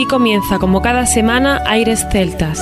[0.00, 2.58] Aquí comienza, como cada semana, Aires Celtas.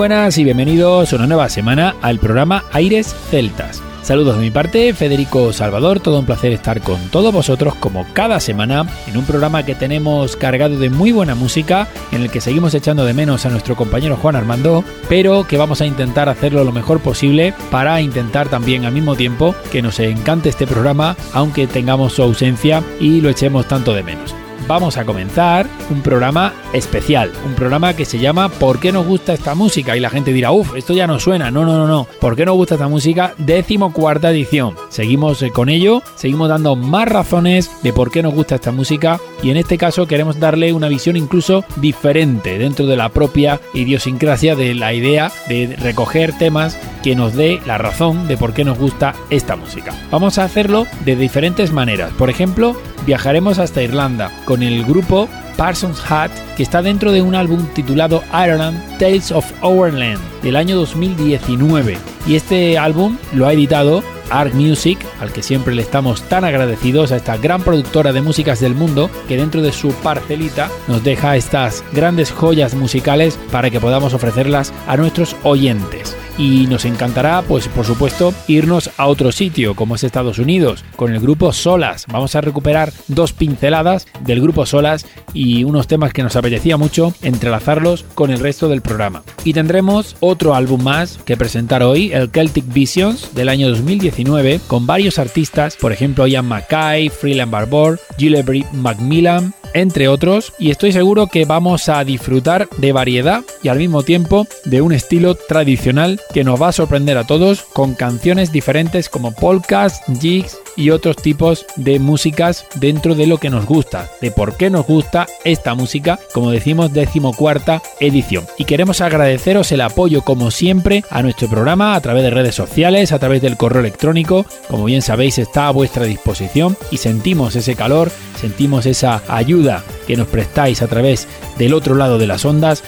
[0.00, 3.82] Buenas y bienvenidos una nueva semana al programa Aires Celtas.
[4.00, 8.40] Saludos de mi parte, Federico Salvador, todo un placer estar con todos vosotros como cada
[8.40, 12.72] semana en un programa que tenemos cargado de muy buena música, en el que seguimos
[12.72, 16.72] echando de menos a nuestro compañero Juan Armando, pero que vamos a intentar hacerlo lo
[16.72, 22.14] mejor posible para intentar también al mismo tiempo que nos encante este programa, aunque tengamos
[22.14, 24.34] su ausencia y lo echemos tanto de menos
[24.70, 29.32] vamos a comenzar un programa especial, un programa que se llama ¿Por qué nos gusta
[29.32, 29.96] esta música?
[29.96, 31.50] Y la gente dirá, uff, esto ya no suena.
[31.50, 32.06] No, no, no, no.
[32.20, 33.34] ¿Por qué nos gusta esta música?
[33.36, 34.76] Décimo cuarta edición.
[34.88, 39.18] Seguimos eh, con ello, seguimos dando más razones de por qué nos gusta esta música
[39.42, 44.54] y en este caso queremos darle una visión incluso diferente dentro de la propia idiosincrasia
[44.54, 48.78] de la idea de recoger temas que nos dé la razón de por qué nos
[48.78, 49.92] gusta esta música.
[50.12, 52.12] Vamos a hacerlo de diferentes maneras.
[52.12, 57.34] Por ejemplo, viajaremos hasta Irlanda con el grupo Parsons Hat, que está dentro de un
[57.34, 61.98] álbum titulado Ireland Tales of Our Land del año 2019.
[62.26, 67.12] Y este álbum lo ha editado Art Music, al que siempre le estamos tan agradecidos
[67.12, 71.36] a esta gran productora de músicas del mundo, que dentro de su parcelita nos deja
[71.36, 77.68] estas grandes joyas musicales para que podamos ofrecerlas a nuestros oyentes y nos encantará, pues
[77.68, 82.06] por supuesto, irnos a otro sitio como es Estados Unidos con el grupo Solas.
[82.10, 87.12] Vamos a recuperar dos pinceladas del grupo Solas y unos temas que nos apetecía mucho
[87.20, 89.22] entrelazarlos con el resto del programa.
[89.44, 94.86] Y tendremos otro álbum más que presentar hoy, el Celtic Visions del año 2019, con
[94.86, 101.26] varios artistas, por ejemplo Ian Mackay, Freeland Barbour, Gillebry Macmillan, entre otros, y estoy seguro
[101.26, 106.44] que vamos a disfrutar de variedad y al mismo tiempo de un estilo tradicional que
[106.44, 111.66] nos va a sorprender a todos con canciones diferentes como polkas, jigs y otros tipos
[111.76, 116.18] de músicas dentro de lo que nos gusta, de por qué nos gusta esta música,
[116.32, 118.46] como decimos, decimocuarta edición.
[118.56, 123.12] Y queremos agradeceros el apoyo, como siempre, a nuestro programa a través de redes sociales,
[123.12, 127.74] a través del correo electrónico, como bien sabéis, está a vuestra disposición y sentimos ese
[127.74, 132.82] calor, sentimos esa ayuda que nos prestáis a través del otro lado de las ondas.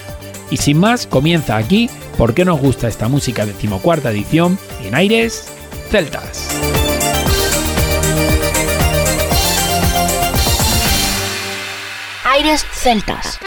[0.50, 5.48] Y sin más, comienza aquí, ¿por qué nos gusta esta música decimocuarta edición en Aires
[5.90, 6.48] Celtas?
[12.42, 13.38] Aires Celtas.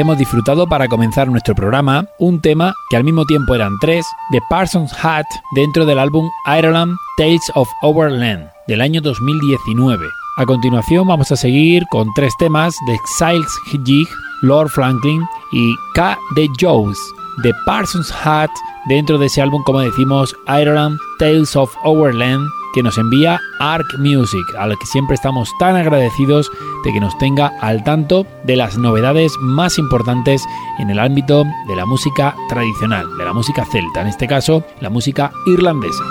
[0.00, 4.40] Hemos disfrutado para comenzar nuestro programa un tema que al mismo tiempo eran tres de
[4.48, 10.06] Parsons Hat dentro del álbum Ireland Tales of Overland del año 2019.
[10.38, 13.52] A continuación vamos a seguir con tres temas de Exiles
[13.84, 14.08] Jig,
[14.42, 16.16] Lord Franklin y K.
[16.34, 16.98] de Jones
[17.42, 18.50] de Parsons Hat
[18.86, 24.44] dentro de ese álbum, como decimos, Ireland Tales of Overland que nos envía Arc Music,
[24.58, 26.50] al que siempre estamos tan agradecidos
[26.84, 30.44] de que nos tenga al tanto de las novedades más importantes
[30.78, 34.90] en el ámbito de la música tradicional, de la música celta, en este caso la
[34.90, 36.04] música irlandesa.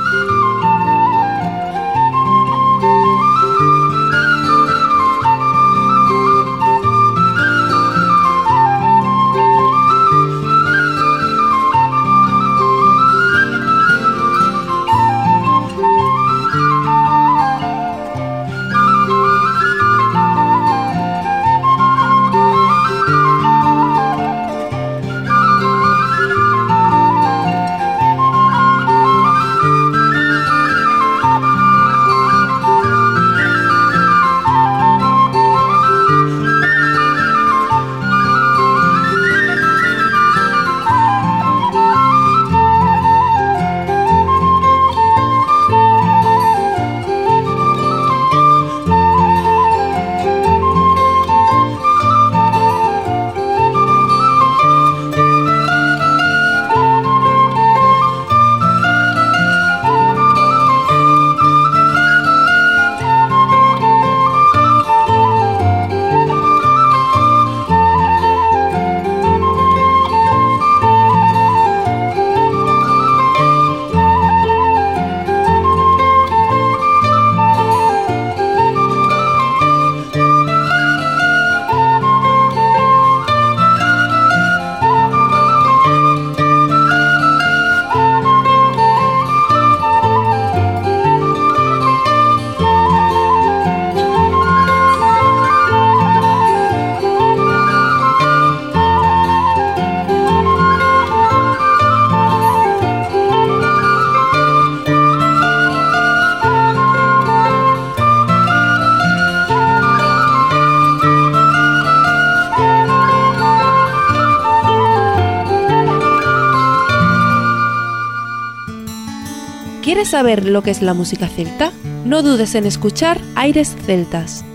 [119.89, 121.71] ¿Quieres saber lo que es la música celta?
[122.05, 124.45] No dudes en escuchar Aires Celtas.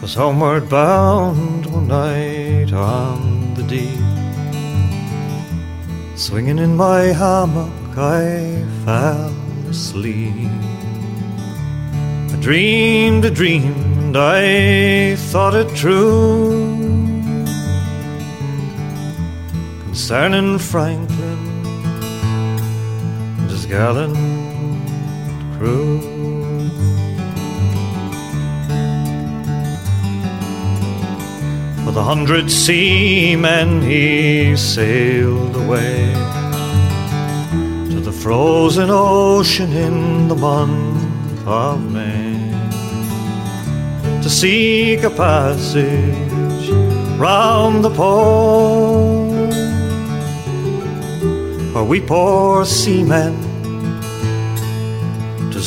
[0.00, 4.00] Was homeward bound one night on the deep.
[6.16, 9.34] Swinging in my hammock, I fell
[9.68, 10.48] asleep.
[12.32, 16.78] I dreamed a dream and I thought it true
[19.84, 21.21] concerning Franklin
[23.72, 24.14] gallant
[25.56, 25.96] crew.
[31.86, 36.12] With a hundred seamen he sailed away
[37.92, 42.52] to the frozen ocean in the month of May
[44.22, 46.68] to seek a passage
[47.18, 49.32] round the pole
[51.72, 53.51] where we poor seamen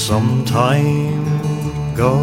[0.06, 1.26] some time
[1.92, 2.16] ago.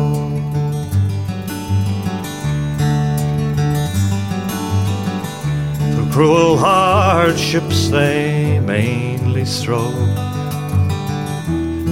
[5.92, 10.16] Through cruel hardships they mainly strove.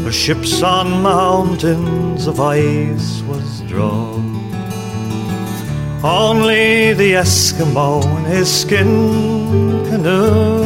[0.04, 4.36] Where ships on mountains of ice was drawn.
[6.04, 10.60] Only the Eskimo in his skin canoe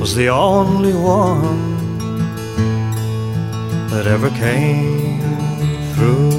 [0.00, 1.67] was the only one
[3.98, 5.18] that ever came
[5.92, 6.30] through.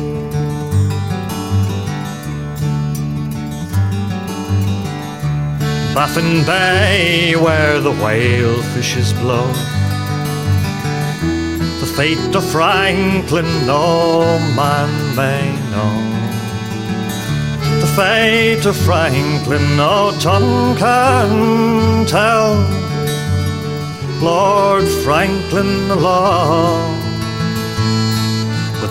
[5.93, 9.45] Baffin Bay, where the whale fishes blow.
[11.81, 14.23] The fate of Franklin no
[14.55, 15.97] man may know.
[17.81, 22.55] The fate of Franklin no tongue can tell.
[24.21, 26.98] Lord Franklin alone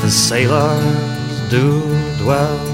[0.02, 1.80] his sailors do
[2.18, 2.67] dwell.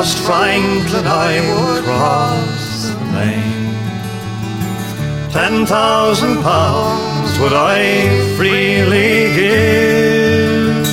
[0.00, 3.74] Franklin, I would cross the main.
[5.30, 10.86] Ten thousand pounds would I freely give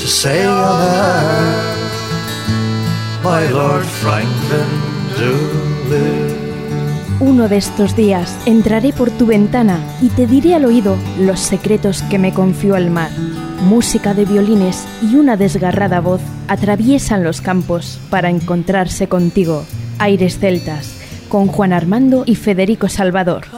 [0.00, 1.74] to sail on earth,
[3.22, 4.70] my Lord Franklin
[5.18, 5.36] do
[5.90, 6.34] live.
[7.20, 12.02] Uno de estos días entraré por tu ventana y te diré al oído los secretos
[12.02, 13.10] que me confió el mar.
[13.62, 19.64] Música de violines y una desgarrada voz atraviesan los campos para encontrarse contigo.
[19.98, 20.94] Aires celtas,
[21.30, 23.55] con Juan Armando y Federico Salvador.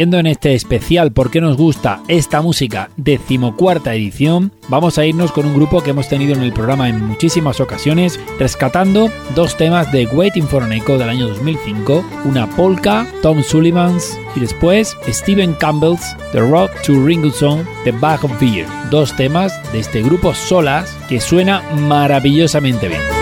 [0.00, 2.88] Siguiendo en este especial ¿Por qué nos gusta esta música?
[2.96, 7.06] decimocuarta edición, vamos a irnos con un grupo que hemos tenido en el programa en
[7.06, 13.06] muchísimas ocasiones, rescatando dos temas de Waiting for an Echo del año 2005, una polka,
[13.20, 18.66] Tom Sullivan's y después Stephen Campbell's The Road to Ringo Song, The Bag of Beer,
[18.90, 23.19] dos temas de este grupo solas que suena maravillosamente bien.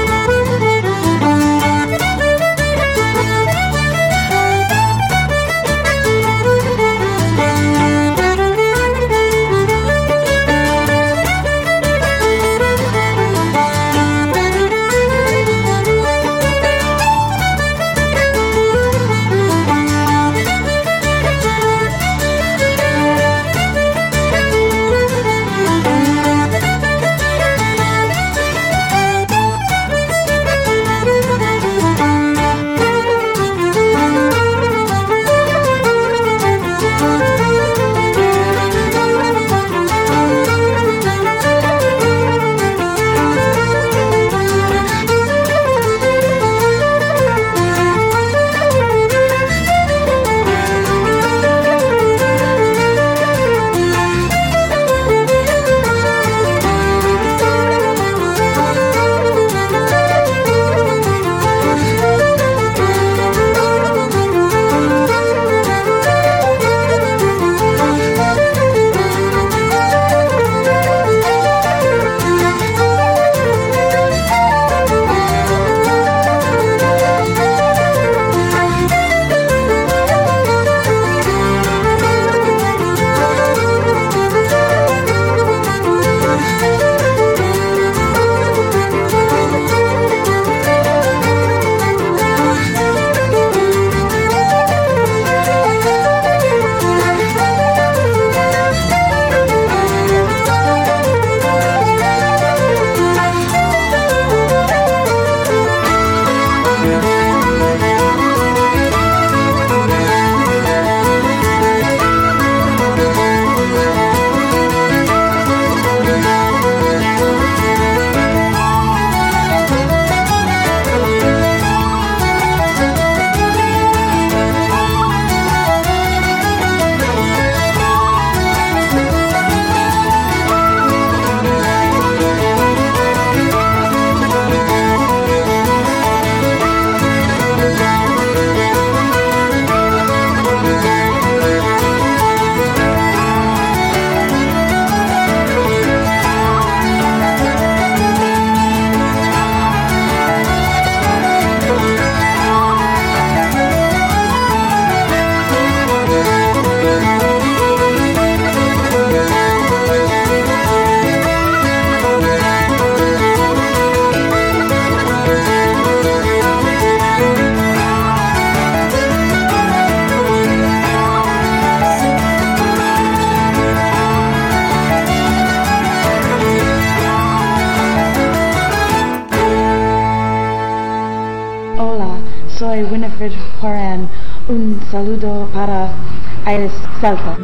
[187.00, 187.37] Aires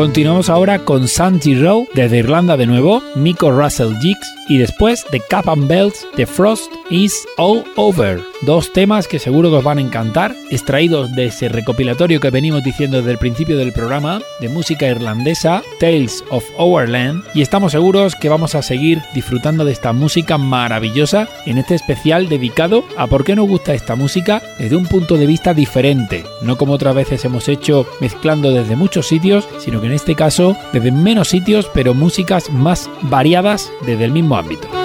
[0.00, 5.20] Continuamos ahora con Santi Row desde Irlanda de nuevo, Miko Russell Jigs y después de
[5.20, 8.20] Cap and Bells, The Frost is All Over.
[8.42, 12.64] Dos temas que seguro que os van a encantar, extraídos de ese recopilatorio que venimos
[12.64, 17.72] diciendo desde el principio del programa de música irlandesa, Tales of Our Land, y estamos
[17.72, 23.06] seguros que vamos a seguir disfrutando de esta música maravillosa en este especial dedicado a
[23.06, 26.94] por qué nos gusta esta música desde un punto de vista diferente, no como otras
[26.94, 31.70] veces hemos hecho mezclando desde muchos sitios, sino que en este caso desde menos sitios
[31.72, 34.79] pero músicas más variadas desde el mismo ámbito.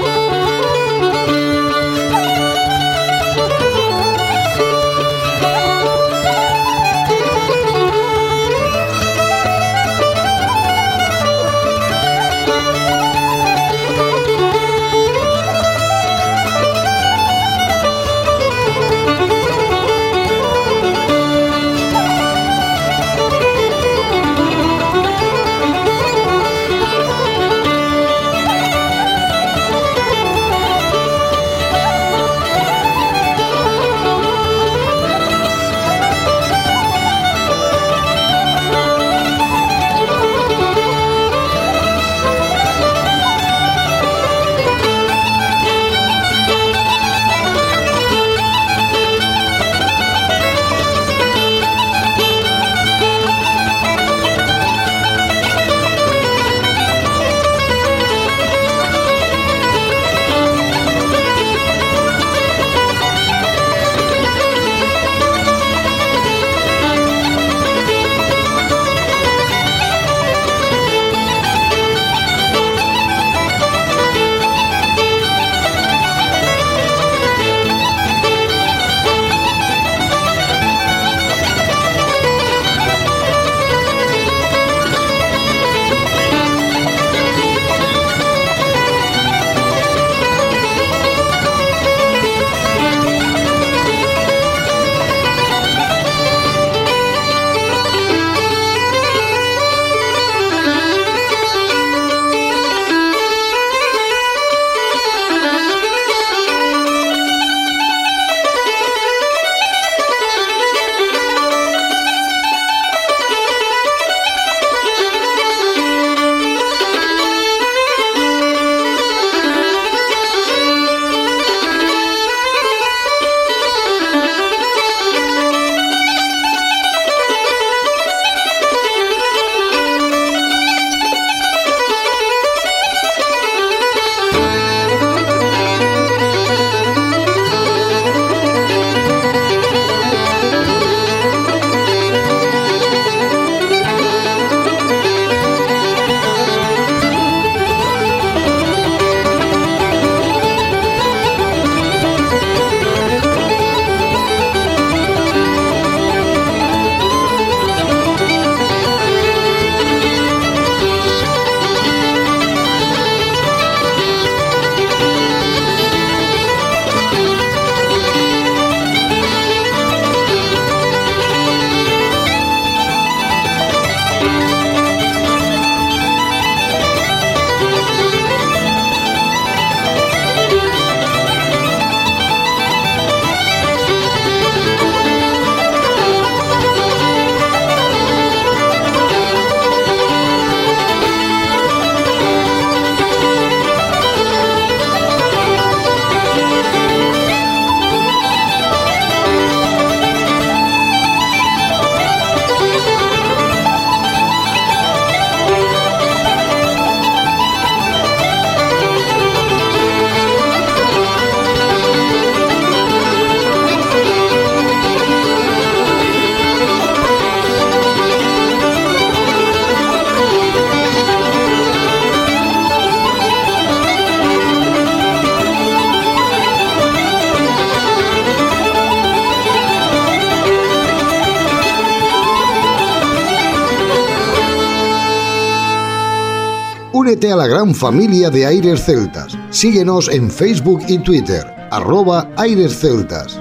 [237.15, 239.37] Únete a la gran familia de Aires Celtas.
[239.49, 243.39] Síguenos en Facebook y Twitter, arroba Aires Celtas.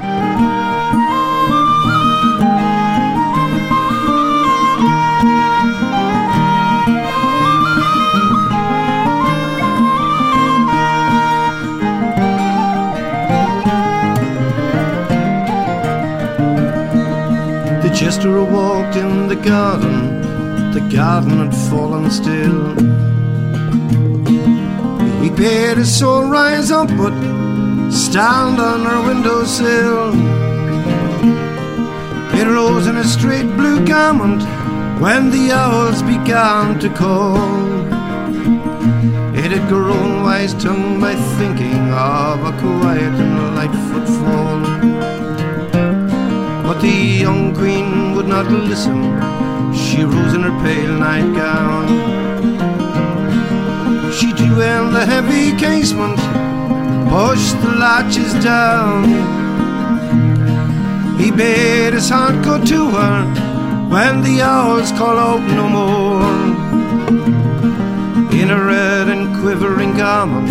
[17.83, 20.23] The Chester walked in the garden
[20.75, 23.14] the garden had fallen still.
[25.35, 27.13] He bade his soul rise up, but
[27.91, 30.13] stand on her windowsill.
[32.39, 34.43] It rose in a straight blue garment
[35.03, 37.37] when the owls began to call.
[39.35, 44.61] It had grown wise tongue by thinking of a quiet and light footfall.
[46.63, 49.03] But the young queen would not listen.
[49.75, 52.14] She rose in her pale nightgown.
[54.55, 56.17] In the heavy casement,
[57.11, 59.03] pushed the latches down.
[61.19, 63.25] He bade his heart go to her
[63.89, 66.23] when the hours call out no more.
[68.33, 70.49] In a red and quivering garment,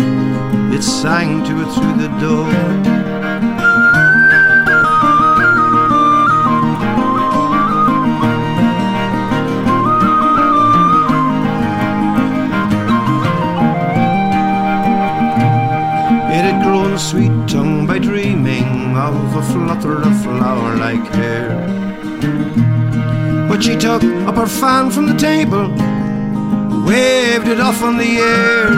[0.74, 3.53] it sang to her through the door.
[16.98, 21.48] Sweet tongue by dreaming of a flutter of flower like hair.
[23.48, 25.68] But she took up her fan from the table,
[26.86, 28.68] waved it off on the air.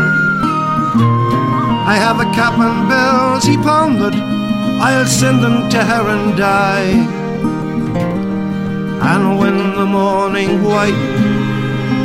[1.87, 7.27] I have a cap and bells, he pondered, I'll send them to her and die.
[9.13, 11.03] And when the morning white,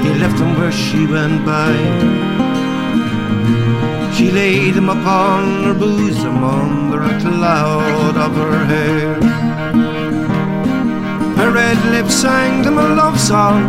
[0.03, 2.50] he left them where she went by.
[4.15, 9.13] She laid him upon her bosom under a cloud of her hair.
[11.37, 13.63] Her red lips sang them a love song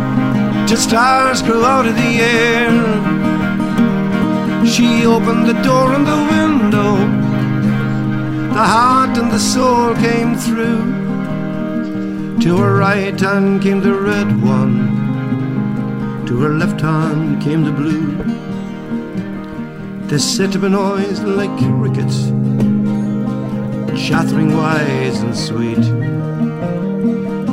[0.67, 2.71] till stars grew out of the air.
[4.65, 6.95] She opened the door and the window.
[8.53, 10.83] The heart and the soul came through.
[12.41, 14.75] To her right hand came the red one.
[16.27, 18.12] To her left hand came the blue.
[20.13, 22.27] They set up a noise like crickets,
[24.07, 25.83] chattering wise and sweet.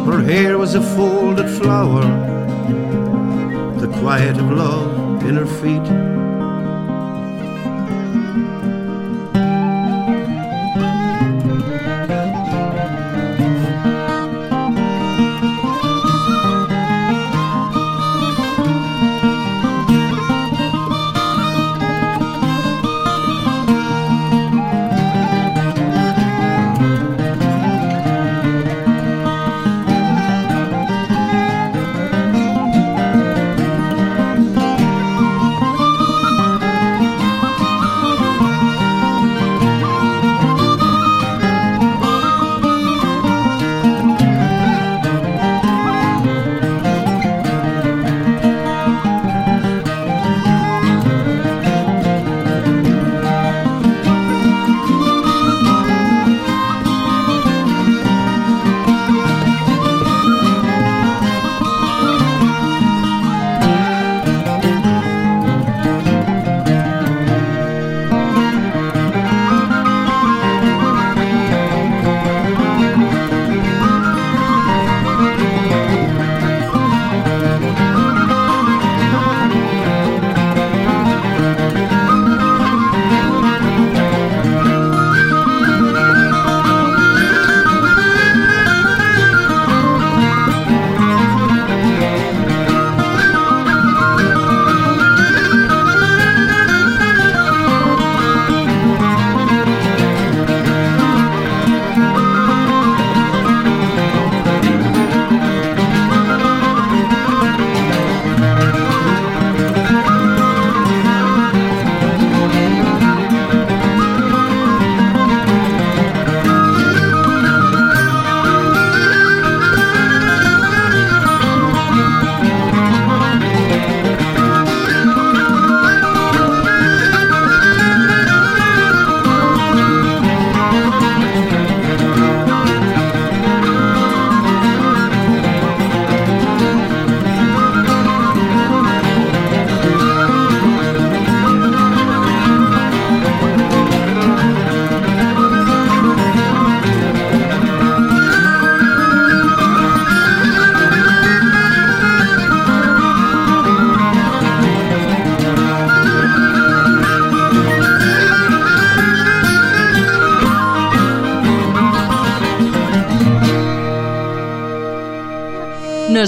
[0.05, 2.03] Her hair was a folded flower,
[3.81, 6.10] the quiet of love in her feet.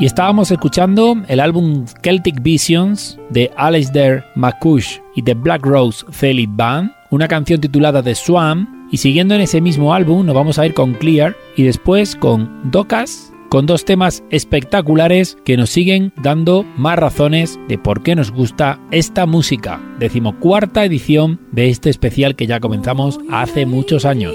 [0.00, 6.48] Y estábamos escuchando el álbum Celtic Visions de Alasdair McCush y The Black Rose Celtic
[6.52, 10.64] Band, una canción titulada The Swan, y siguiendo en ese mismo álbum nos vamos a
[10.64, 16.64] ir con Clear y después con Docas, con dos temas espectaculares que nos siguen dando
[16.78, 19.82] más razones de por qué nos gusta esta música.
[19.98, 24.34] Decimocuarta edición de este especial que ya comenzamos hace muchos años.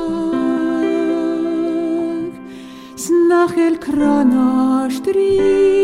[3.05, 5.82] Snach el kranash drin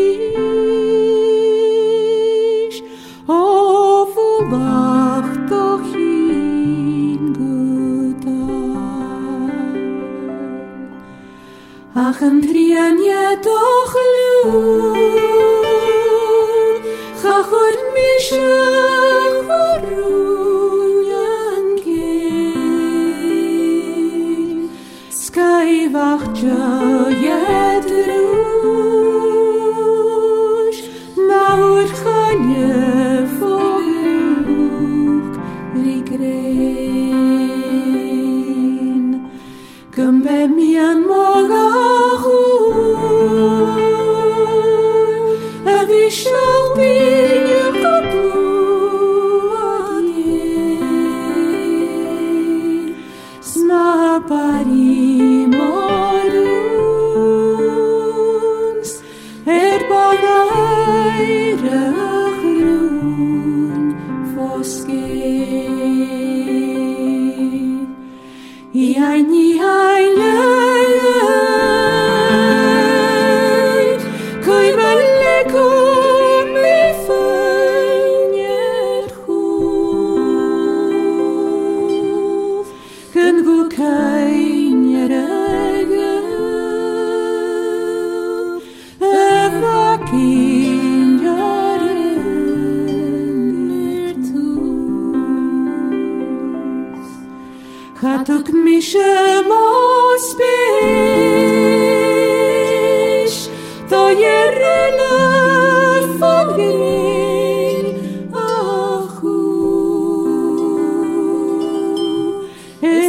[12.29, 14.88] Andrien jedoch lud.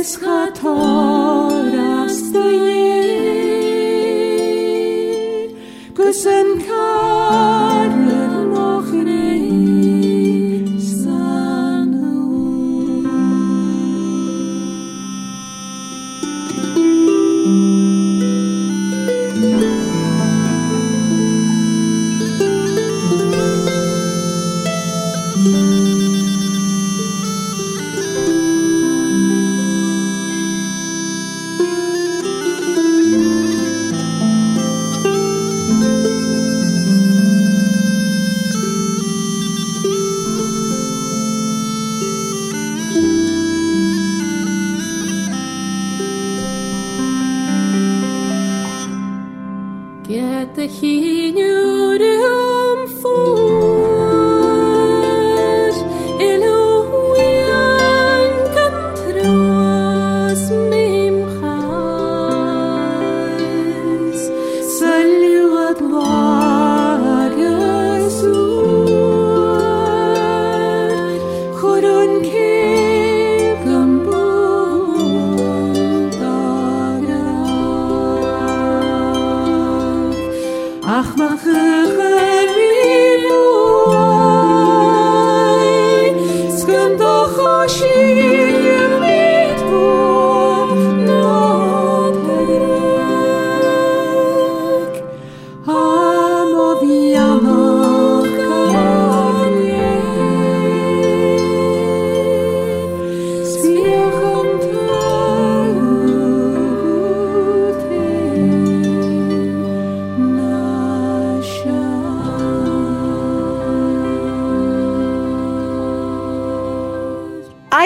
[0.01, 3.11] escatara stăie,
[5.93, 6.70] că sunt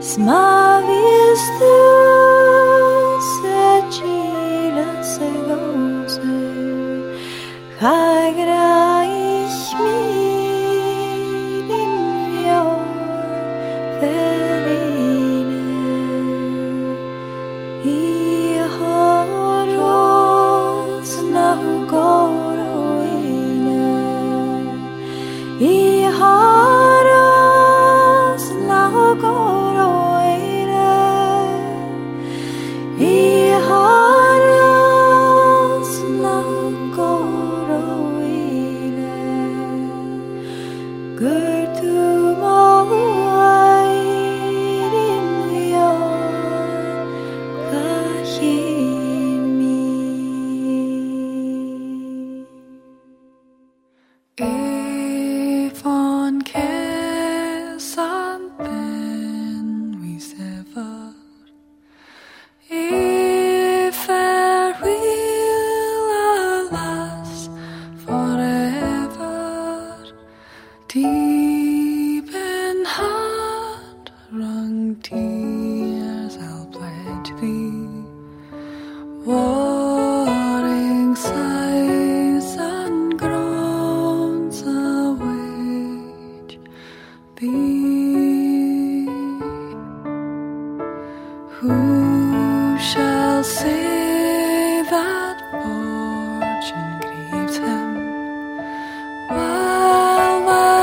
[0.00, 1.99] Smile is through.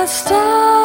[0.08, 0.77] Stop.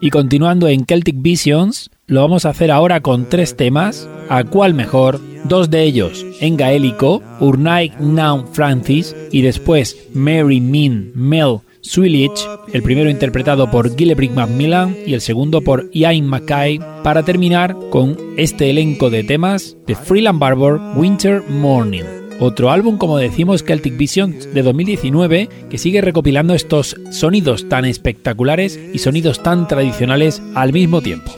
[0.00, 4.72] Y continuando en Celtic Visions, lo vamos a hacer ahora con tres temas, a cuál
[4.72, 12.46] mejor, dos de ellos en gaélico, Urnaig Now Francis y después Mary Min Mel Swilich,
[12.72, 18.16] el primero interpretado por Gillebrick Macmillan y el segundo por Ian Mackay, para terminar con
[18.36, 24.52] este elenco de temas de Freeland Barber Winter Morning otro álbum, como decimos, Celtic Visions
[24.52, 31.02] de 2019, que sigue recopilando estos sonidos tan espectaculares y sonidos tan tradicionales al mismo
[31.02, 31.30] tiempo.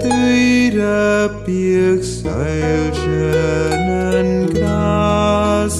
[0.00, 5.74] tüide pirkseilschönen Gras,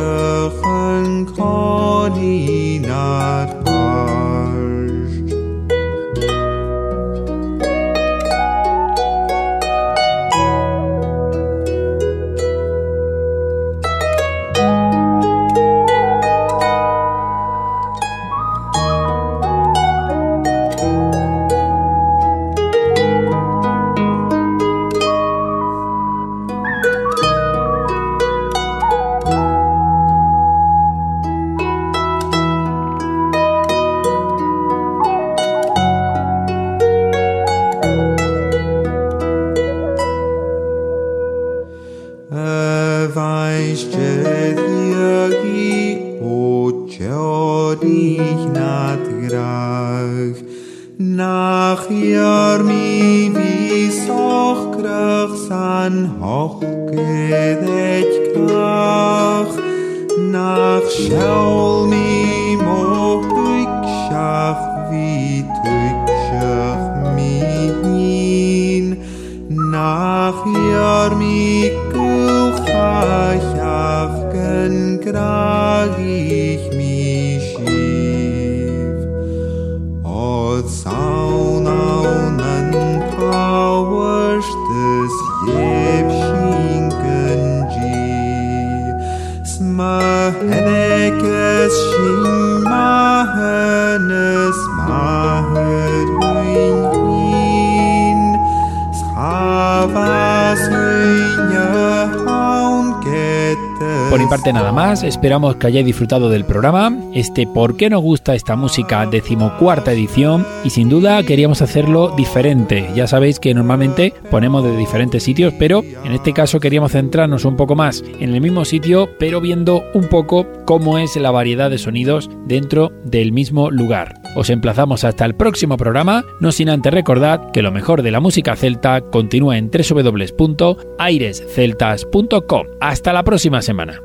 [104.31, 108.55] parte nada más, esperamos que hayáis disfrutado del programa, este ¿Por qué nos gusta esta
[108.55, 109.05] música?
[109.07, 112.89] decimocuarta edición y sin duda queríamos hacerlo diferente.
[112.95, 117.57] Ya sabéis que normalmente ponemos de diferentes sitios, pero en este caso queríamos centrarnos un
[117.57, 121.79] poco más en el mismo sitio, pero viendo un poco cómo es la variedad de
[121.79, 124.15] sonidos dentro del mismo lugar.
[124.37, 128.21] Os emplazamos hasta el próximo programa, no sin antes recordar que lo mejor de la
[128.21, 132.67] música celta continúa en www.airesceltas.com.
[132.81, 134.00] Hasta la próxima semana.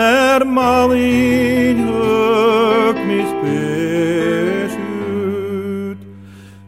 [0.00, 1.86] hermalinök
[3.06, 4.80] mispésült,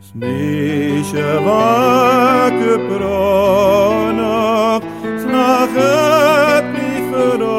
[0.08, 1.64] sniseva
[2.60, 4.02] köpranak,
[5.20, 7.52] snachetni förakalarut,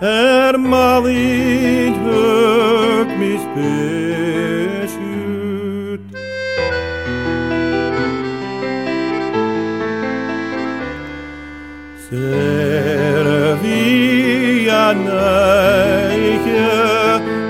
[0.00, 4.80] hermal így bökmis pésült.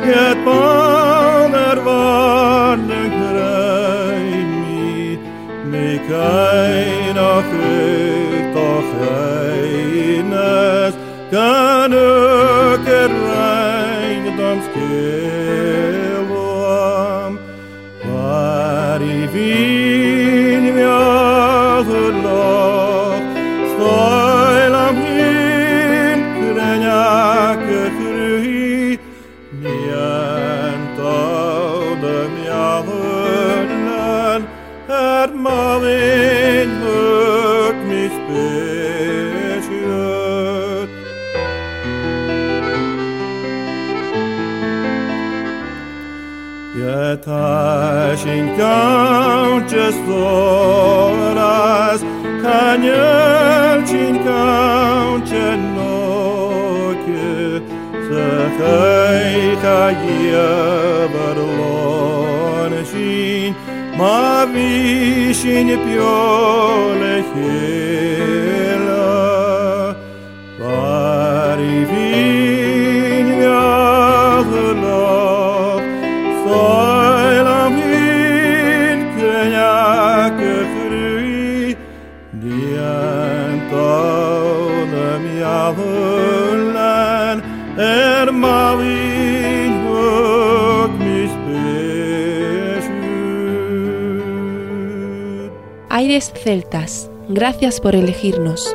[0.03, 1.78] Het paner
[5.70, 7.51] me kein doch
[9.90, 10.94] eines,
[11.30, 11.80] kein
[50.20, 52.00] horas
[52.44, 57.26] Kanyelchinkan chenoke
[58.08, 60.50] Zakai kaya
[61.14, 63.50] barlon shin
[63.98, 67.54] Mavishin piolehe
[96.01, 98.74] Aires Celtas, gracias por elegirnos.